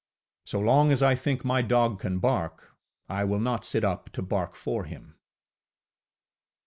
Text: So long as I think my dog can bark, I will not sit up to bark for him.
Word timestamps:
So 0.45 0.59
long 0.59 0.91
as 0.91 1.03
I 1.03 1.13
think 1.13 1.45
my 1.45 1.61
dog 1.61 1.99
can 1.99 2.17
bark, 2.17 2.75
I 3.07 3.23
will 3.23 3.39
not 3.39 3.63
sit 3.63 3.83
up 3.83 4.09
to 4.13 4.23
bark 4.23 4.55
for 4.55 4.85
him. 4.85 5.13